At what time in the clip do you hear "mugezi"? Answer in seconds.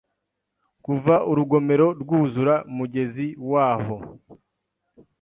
2.75-3.27